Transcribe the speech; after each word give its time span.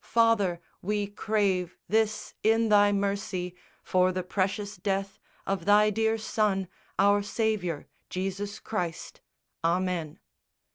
Father, 0.03 0.59
we 0.81 1.05
crave 1.05 1.77
This 1.87 2.33
in 2.41 2.69
Thy 2.69 2.91
mercy, 2.91 3.53
for 3.83 4.11
the 4.11 4.23
precious 4.23 4.77
death 4.77 5.19
Of 5.45 5.65
Thy 5.65 5.91
dear 5.91 6.17
Son, 6.17 6.67
our 6.97 7.21
Saviour, 7.21 7.85
Jesus 8.09 8.57
Christ! 8.59 9.21
Amen. 9.63 10.17